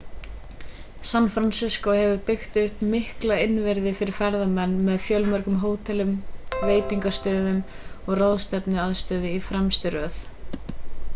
san 1.07 1.25
francisco 1.33 1.91
hefur 1.97 2.21
byggt 2.29 2.55
upp 2.61 2.79
mikla 2.93 3.37
innviði 3.49 3.93
fyrir 3.99 4.15
ferðamenn 4.21 4.73
með 4.87 4.97
fjölmörgum 5.07 5.59
hótelum 5.65 6.17
veitingastöðum 6.71 7.59
og 7.83 8.21
ráðstefnuaðstöðu 8.23 9.35
í 9.41 9.43
fremstu 9.51 9.93
röð 9.99 10.19